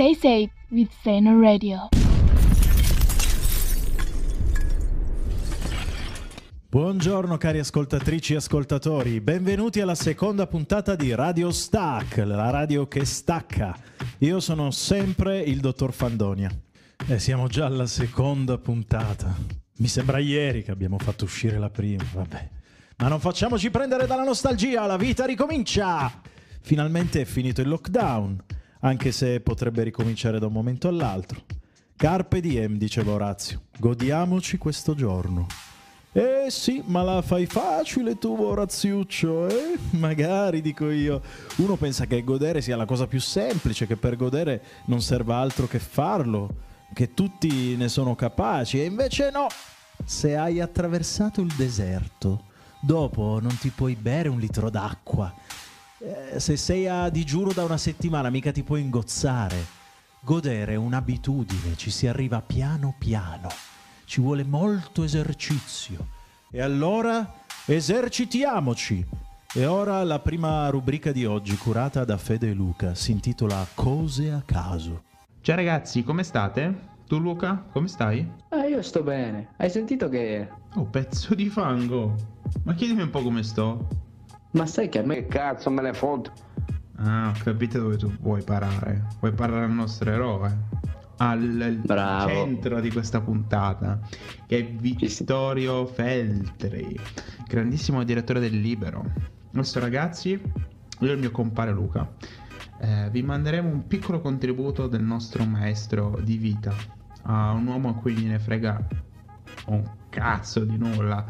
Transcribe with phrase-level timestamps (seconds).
[0.00, 1.90] Stay safe with Zeno Radio.
[6.70, 13.04] Buongiorno cari ascoltatrici e ascoltatori, benvenuti alla seconda puntata di Radio Stack, la radio che
[13.04, 13.76] stacca.
[14.20, 16.50] Io sono sempre il dottor Fandonia
[17.06, 19.36] e siamo già alla seconda puntata.
[19.76, 22.48] Mi sembra ieri che abbiamo fatto uscire la prima, vabbè.
[22.96, 26.22] Ma non facciamoci prendere dalla nostalgia, la vita ricomincia!
[26.62, 28.44] Finalmente è finito il lockdown,
[28.80, 31.42] anche se potrebbe ricominciare da un momento all'altro.
[31.96, 35.46] Carpe diem, diceva Orazio, godiamoci questo giorno.
[36.12, 39.78] Eh sì, ma la fai facile tu, Oraziuccio, eh?
[39.90, 41.22] Magari, dico io.
[41.56, 45.68] Uno pensa che godere sia la cosa più semplice, che per godere non serva altro
[45.68, 46.48] che farlo,
[46.94, 49.46] che tutti ne sono capaci, e invece no.
[50.04, 52.46] Se hai attraversato il deserto,
[52.80, 55.32] dopo non ti puoi bere un litro d'acqua.
[56.00, 59.78] Eh, se sei a digiuno da una settimana, mica ti puoi ingozzare.
[60.20, 63.48] Godere è un'abitudine, ci si arriva piano piano
[64.10, 66.04] ci vuole molto esercizio.
[66.50, 69.06] E allora esercitiamoci.
[69.54, 74.32] E ora la prima rubrica di oggi, curata da Fede e Luca, si intitola Cose
[74.32, 75.04] a caso.
[75.42, 76.88] Ciao ragazzi, come state?
[77.06, 78.28] Tu Luca, come stai?
[78.48, 79.50] Ah, io sto bene.
[79.56, 80.48] Hai sentito che...
[80.74, 82.16] Oh, pezzo di fango.
[82.64, 83.86] Ma chiedimi un po' come sto.
[84.52, 85.14] Ma sai che a me...
[85.14, 86.32] Che cazzo me ne foto?
[86.96, 89.06] Ah, ho capito dove tu vuoi parare.
[89.20, 90.80] Vuoi parare al nostro eroe
[91.20, 92.30] al Bravo.
[92.30, 94.00] centro di questa puntata,
[94.46, 96.98] che è Vittorio Feltri,
[97.46, 99.04] grandissimo direttore del Libero.
[99.52, 102.10] Adesso ragazzi, io e il mio compare Luca,
[102.80, 106.74] eh, vi manderemo un piccolo contributo del nostro maestro di vita,
[107.24, 108.82] a un uomo a cui gliene frega
[109.66, 111.22] un cazzo di nulla,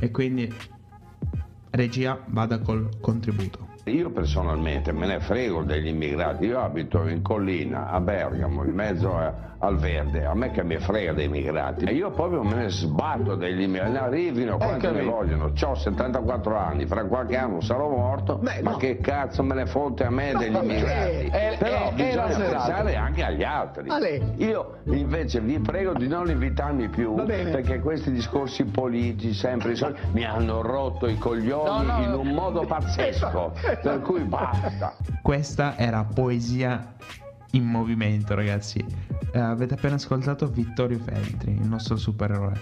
[0.00, 0.52] e quindi
[1.76, 3.65] regia vada col contributo.
[3.88, 9.16] Io personalmente me ne frego degli immigrati, io abito in collina a Bergamo, in mezzo
[9.16, 11.84] a, al verde, a me che mi frega dei migranti.
[11.84, 16.84] E io proprio me ne sbatto degli immigrati, arrivino quanti ne vogliono, ho 74 anni,
[16.86, 18.76] fra qualche anno sarò morto, Beh, ma no.
[18.76, 20.66] che cazzo me ne fotte a me degli perché?
[20.66, 21.26] immigrati?
[21.28, 23.88] È- Però è- bisogna pensare anche agli altri.
[23.88, 24.20] A lei.
[24.38, 29.74] Io invece vi prego di non invitarmi più, perché questi discorsi politici, sempre
[30.10, 32.02] mi hanno rotto i coglioni No, no.
[32.02, 33.52] in un modo pazzesco,
[33.82, 34.94] per cui basta.
[35.22, 36.94] Questa era poesia
[37.52, 38.84] in movimento, ragazzi.
[39.32, 42.58] Eh, avete appena ascoltato Vittorio Feltri, il nostro supereroe.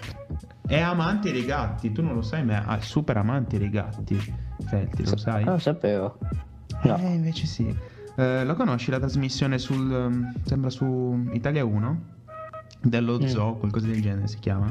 [0.67, 4.17] È amante dei gatti, tu non lo sai, ma è super amante dei gatti.
[4.67, 5.45] Feltri, lo sai?
[5.45, 6.19] Non lo sapevo.
[6.83, 6.97] No.
[6.99, 7.75] Eh, invece sì.
[8.17, 9.91] Eh, lo conosci la trasmissione sul.
[9.91, 12.13] um, sembra su Italia 1?
[12.81, 13.27] Dello Mm.
[13.27, 14.71] zoo, qualcosa del genere si chiama.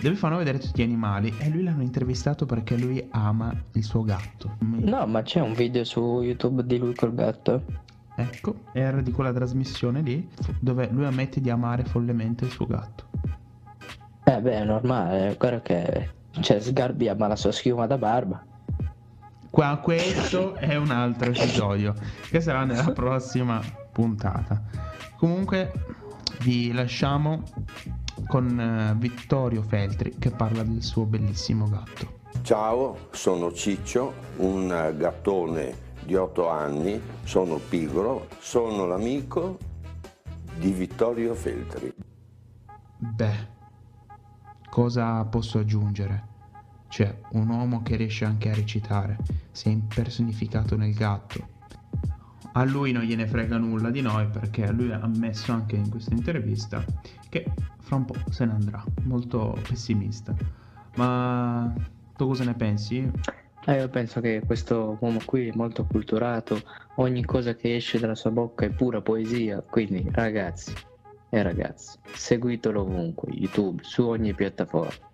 [0.00, 4.02] Dove fanno vedere tutti gli animali e lui l'hanno intervistato perché lui ama il suo
[4.02, 4.56] gatto.
[4.58, 7.62] No, ma c'è un video su YouTube di lui col gatto.
[8.16, 10.28] Ecco, era di quella trasmissione lì
[10.60, 13.08] dove lui ammette di amare follemente il suo gatto.
[14.24, 16.10] Eh beh, è normale, guarda che...
[16.40, 18.44] Cioè, Sgarbi ama la sua schiuma da barba.
[19.50, 21.94] Qua questo è un altro episodio
[22.28, 23.62] che sarà nella prossima
[23.92, 24.60] puntata.
[25.16, 25.70] Comunque
[26.40, 27.44] vi lasciamo
[28.26, 32.22] con eh, Vittorio Feltri che parla del suo bellissimo gatto.
[32.42, 39.58] Ciao, sono Ciccio, un gattone di 8 anni, sono pigro, sono l'amico
[40.56, 41.92] di Vittorio Feltri.
[42.98, 43.48] Beh,
[44.68, 46.32] cosa posso aggiungere?
[46.88, 49.18] C'è un uomo che riesce anche a recitare,
[49.50, 51.53] si è impersonificato nel gatto.
[52.56, 56.14] A lui non gliene frega nulla di noi perché lui ha ammesso anche in questa
[56.14, 56.84] intervista
[57.28, 60.34] che fra un po' se ne andrà, molto pessimista.
[60.94, 61.72] Ma
[62.16, 63.10] tu cosa ne pensi?
[63.66, 66.60] Eh, io penso che questo uomo qui è molto culturato,
[66.96, 70.72] ogni cosa che esce dalla sua bocca è pura poesia, quindi ragazzi
[71.30, 75.10] e ragazze, seguitelo ovunque, YouTube, su ogni piattaforma.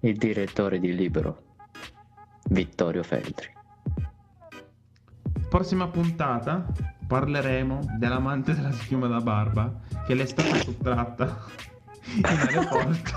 [0.00, 1.42] Il direttore di Libero,
[2.50, 3.58] Vittorio Feltri.
[5.50, 6.64] Prossima puntata
[7.06, 9.72] parleremo dell'amante della schiuma da barba
[10.06, 11.36] che le è stata sottratta
[12.14, 13.10] in aeroporto.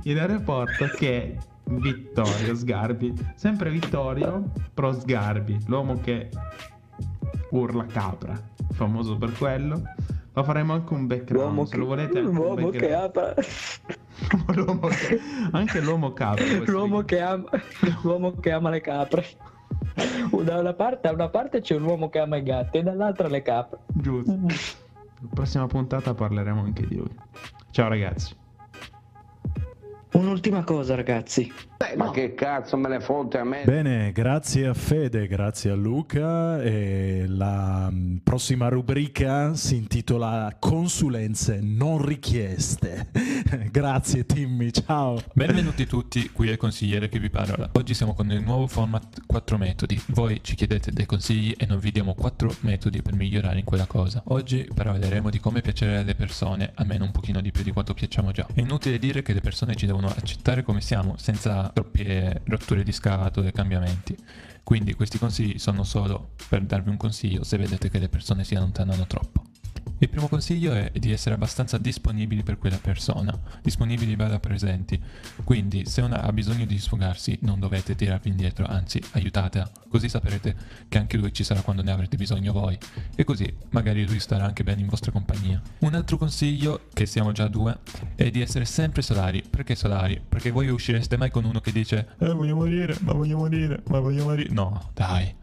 [0.04, 3.12] in aeroporto che è Vittorio Sgarbi.
[3.34, 6.30] Sempre Vittorio Pro Sgarbi, l'uomo che
[7.50, 8.40] urla capra,
[8.72, 9.82] famoso per quello.
[10.32, 13.34] Ma faremo anche un background, se lo volete l'uomo che ama,
[14.54, 16.44] L'uomo che- anche l'uomo capra.
[16.64, 17.48] l'uomo che ama,
[18.02, 19.26] l'uomo che ama le capre.
[20.44, 23.42] Da una parte, una parte c'è un uomo che ama i gatti e dall'altra le
[23.42, 23.80] capre.
[23.88, 24.32] Giusto.
[24.32, 27.14] La prossima puntata parleremo anche di lui.
[27.70, 28.34] Ciao ragazzi.
[30.12, 31.52] Un'ultima cosa, ragazzi.
[31.76, 33.62] Beh, ma che cazzo me ne fotte a me?
[33.64, 41.60] Bene, grazie a Fede, grazie a Luca e la mm, prossima rubrica si intitola Consulenze
[41.62, 43.08] non richieste.
[43.70, 45.20] grazie Timmy, ciao.
[45.32, 47.70] Benvenuti tutti, qui è il consigliere che vi parla.
[47.72, 50.00] Oggi siamo con il nuovo format 4 metodi.
[50.08, 53.86] Voi ci chiedete dei consigli e noi vi diamo 4 metodi per migliorare in quella
[53.86, 54.22] cosa.
[54.26, 58.30] Oggi parleremo di come piacere alle persone, almeno un pochino di più di quanto piacciamo
[58.30, 58.46] già.
[58.52, 62.92] È inutile dire che le persone ci devono accettare come siamo, senza troppe rotture di
[62.92, 64.16] scatole e cambiamenti.
[64.62, 68.54] Quindi questi consigli sono solo per darvi un consiglio se vedete che le persone si
[68.54, 69.49] allontanano troppo.
[70.02, 74.98] Il primo consiglio è di essere abbastanza disponibili per quella persona, disponibili bella presenti.
[75.44, 80.56] Quindi se una ha bisogno di sfogarsi non dovete tirarvi indietro, anzi aiutatela, così saprete
[80.88, 82.78] che anche lui ci sarà quando ne avrete bisogno voi.
[83.14, 85.60] E così magari lui starà anche bene in vostra compagnia.
[85.80, 87.80] Un altro consiglio, che siamo già due,
[88.14, 89.44] è di essere sempre solari.
[89.50, 90.18] Perché solari?
[90.26, 94.00] Perché voi uscireste mai con uno che dice Eh voglio morire, ma voglio morire, ma
[94.00, 94.50] voglio morire.
[94.50, 95.34] No, dai.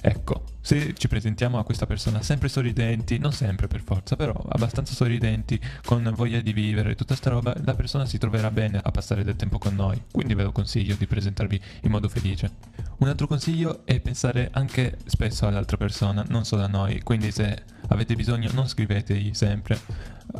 [0.00, 4.92] Ecco, se ci presentiamo a questa persona sempre sorridenti, non sempre per forza, però abbastanza
[4.92, 9.24] sorridenti, con voglia di vivere, tutta sta roba, la persona si troverà bene a passare
[9.24, 9.98] del tempo con noi.
[10.12, 12.50] Quindi ve lo consiglio di presentarvi in modo felice.
[12.98, 17.00] Un altro consiglio è pensare anche spesso all'altra persona, non solo a noi.
[17.00, 19.80] Quindi se avete bisogno non scrivetegli sempre,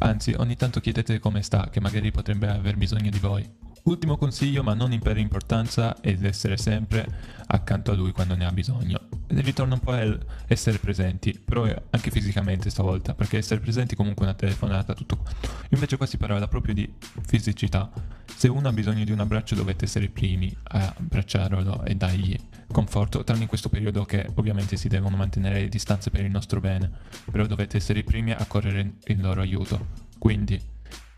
[0.01, 3.51] anzi ogni tanto chiedete come sta, che magari potrebbe aver bisogno di voi.
[3.85, 8.53] Ultimo consiglio, ma non per importanza, è essere sempre accanto a lui quando ne ha
[8.53, 9.01] bisogno.
[9.27, 14.25] E ritorna un po' a essere presenti, però anche fisicamente stavolta, perché essere presenti comunque
[14.25, 15.25] una telefonata, tutto.
[15.71, 16.93] Invece qua si parla proprio di
[17.27, 17.91] fisicità.
[18.27, 22.37] Se uno ha bisogno di un abbraccio dovete essere i primi a abbracciarlo e dargli
[22.71, 26.61] conforto, tranne in questo periodo che ovviamente si devono mantenere le distanze per il nostro
[26.61, 26.91] bene,
[27.31, 30.07] però dovete essere i primi a correre in loro aiuto.
[30.19, 30.61] Quindi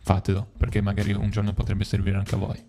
[0.00, 2.68] fatelo, perché magari un giorno potrebbe servire anche a voi.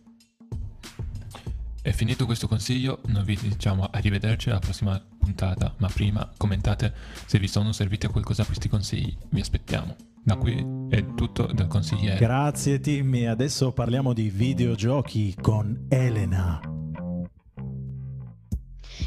[1.84, 6.94] E finito questo consiglio, noi vi diciamo arrivederci alla prossima puntata, ma prima commentate
[7.26, 9.96] se vi sono serviti a qualcosa questi consigli, vi aspettiamo.
[10.24, 12.20] Da qui è tutto dal consigliere.
[12.20, 16.62] Grazie Timmy, adesso parliamo di videogiochi con Elena.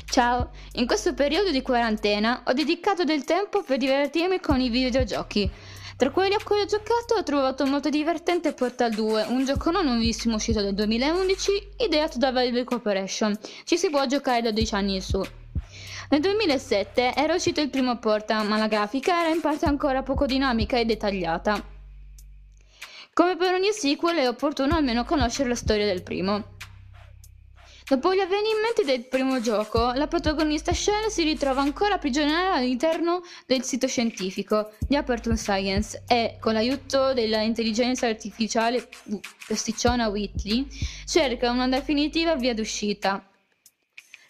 [0.07, 5.51] Ciao, in questo periodo di quarantena ho dedicato del tempo per divertirmi con i videogiochi.
[5.97, 9.85] Tra quelli a cui ho giocato ho trovato molto divertente Portal 2, un gioco non
[9.85, 13.39] nuovissimo uscito nel 2011, ideato da Valve Corporation.
[13.63, 15.23] Ci si può giocare da 12 anni in su.
[16.11, 20.27] Nel 2007 era uscito il primo Portal, ma la grafica era in parte ancora poco
[20.27, 21.63] dinamica e dettagliata.
[23.13, 26.54] Come per ogni sequel è opportuno almeno conoscere la storia del primo.
[27.87, 33.63] Dopo gli avvenimenti del primo gioco, la protagonista Shell si ritrova ancora prigioniera all'interno del
[33.63, 38.89] sito scientifico di Aperture Science e, con l'aiuto dell'intelligenza artificiale
[39.47, 40.67] posticciona Whitley,
[41.05, 43.23] cerca una definitiva via d'uscita.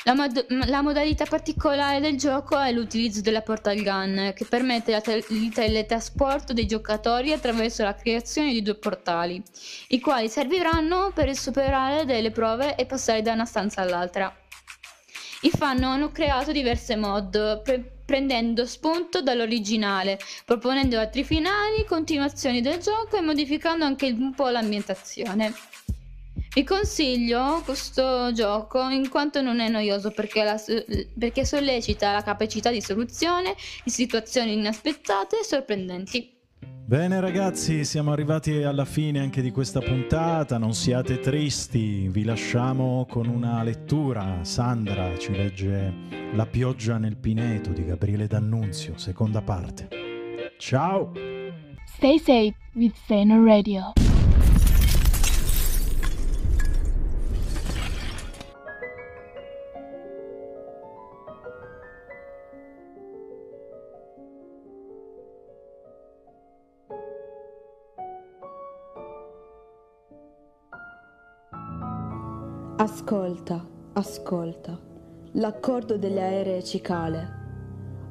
[0.07, 5.25] La, mod- la, modalità particolare del gioco è l'utilizzo della portal gun, che permette te-
[5.31, 9.43] il teletrasporto dei giocatori attraverso la creazione di due portali,
[9.89, 14.31] i quali serviranno per superare delle prove e passare da una stanza all'altra.
[15.41, 22.77] I fan hanno creato diverse mod, pre- prendendo spunto dall'originale, proponendo altri finali, continuazioni del
[22.77, 25.55] gioco e modificando anche un po' l'ambientazione.
[26.55, 30.57] Vi consiglio questo gioco in quanto non è noioso perché, la,
[31.19, 36.33] perché sollecita la capacità di soluzione di situazioni inaspettate e sorprendenti.
[36.87, 43.05] Bene ragazzi, siamo arrivati alla fine anche di questa puntata, non siate tristi, vi lasciamo
[43.11, 44.45] con una lettura.
[44.45, 45.93] Sandra ci legge
[46.35, 49.89] La pioggia nel pineto di Gabriele D'Annunzio, seconda parte.
[50.59, 51.11] Ciao!
[51.97, 54.04] Stay safe with Zeno Radio.
[72.85, 74.79] Ascolta, ascolta,
[75.33, 77.29] l'accordo degli aerei cicale.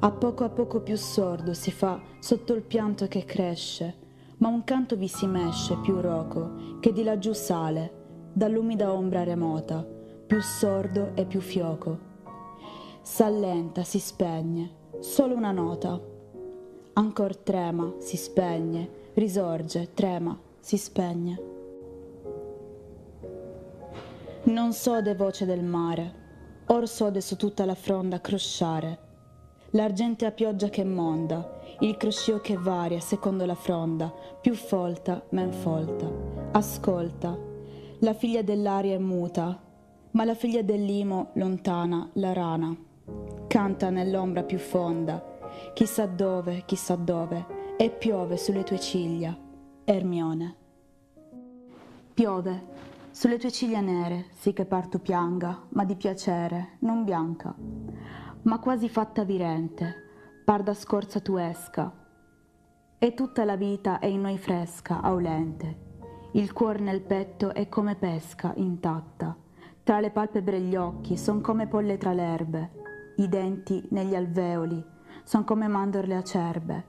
[0.00, 3.94] A poco a poco più sordo si fa sotto il pianto che cresce,
[4.38, 9.86] ma un canto vi si mesce più roco che di laggiù sale, dall'umida ombra remota,
[10.26, 11.98] più sordo e più fioco.
[13.00, 16.00] S'allenta, si spegne, solo una nota.
[16.94, 21.53] Ancor trema, si spegne, risorge, trema, si spegne.
[24.46, 26.12] Non sode voce del mare,
[26.66, 28.98] or sode su tutta la fronda crosciare.
[29.70, 36.10] L'argentea pioggia che monda, il croscio che varia secondo la fronda, più folta, men folta.
[36.52, 37.38] Ascolta,
[38.00, 39.58] La figlia dell'aria è muta,
[40.10, 42.76] ma la figlia dell'imo lontana, la rana,
[43.46, 45.24] canta nell'ombra più fonda,
[45.72, 47.46] chissà dove, chissà dove,
[47.78, 49.34] e piove sulle tue ciglia,
[49.84, 50.56] Ermione.
[52.12, 57.54] Piove sulle tue ciglia nere, sì che parto pianga, ma di piacere, non bianca,
[58.42, 61.92] ma quasi fatta virente, par da scorza tu esca.
[62.98, 65.82] E tutta la vita è in noi fresca, aulente,
[66.32, 69.36] il cuor nel petto è come pesca intatta,
[69.84, 74.84] tra le palpebre gli occhi son come polle tra l'erbe, i denti negli alveoli
[75.22, 76.86] son come mandorle acerbe,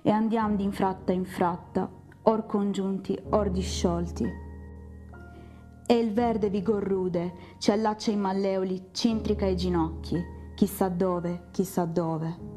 [0.00, 1.86] e andiam di infratta in fratta,
[2.22, 4.45] or congiunti, or disciolti.
[5.88, 10.20] E il verde vigor rude ci allaccia i malleoli, cintrica i ginocchi,
[10.56, 12.54] chissà dove, chissà dove.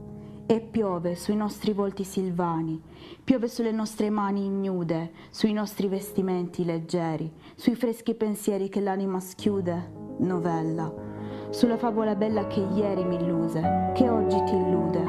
[0.48, 2.82] E piove sui nostri volti silvani,
[3.24, 9.92] piove sulle nostre mani ignude, sui nostri vestimenti leggeri, sui freschi pensieri che l'anima schiude,
[10.18, 10.92] novella,
[11.52, 15.09] sulla favola bella che ieri mi illuse, che oggi ti illude,